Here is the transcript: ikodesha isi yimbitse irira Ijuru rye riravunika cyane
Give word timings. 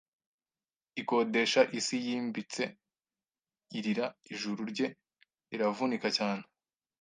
ikodesha 1.01 1.61
isi 1.77 1.97
yimbitse 2.05 2.63
irira 3.77 4.05
Ijuru 4.33 4.61
rye 4.71 4.87
riravunika 5.49 6.07
cyane 6.17 6.43